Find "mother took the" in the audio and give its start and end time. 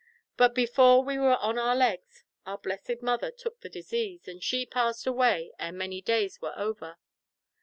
3.03-3.69